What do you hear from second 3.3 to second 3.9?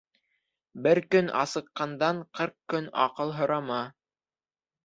һорама.